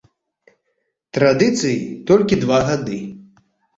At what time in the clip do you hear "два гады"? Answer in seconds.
2.45-2.99